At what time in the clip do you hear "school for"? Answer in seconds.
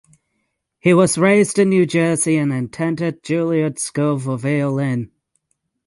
3.77-4.35